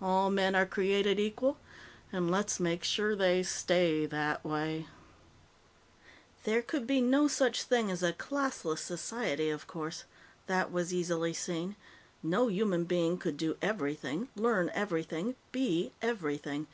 All 0.00 0.30
men 0.30 0.54
are 0.54 0.64
created 0.64 1.20
equal, 1.20 1.58
and 2.10 2.30
let's 2.30 2.58
make 2.58 2.82
sure 2.82 3.14
they 3.14 3.42
stay 3.42 4.06
that 4.06 4.42
way! 4.42 4.86
There 6.44 6.62
could 6.62 6.86
be 6.86 7.02
no 7.02 7.28
such 7.28 7.64
thing 7.64 7.90
as 7.90 8.02
a 8.02 8.14
classless 8.14 8.78
society, 8.78 9.50
of 9.50 9.66
course. 9.66 10.04
That 10.46 10.72
was 10.72 10.94
easily 10.94 11.34
seen. 11.34 11.76
No 12.22 12.48
human 12.48 12.84
being 12.84 13.18
could 13.18 13.36
do 13.36 13.58
everything, 13.60 14.30
learn 14.34 14.70
everything, 14.72 15.34
be 15.52 15.92
everything. 16.00 16.66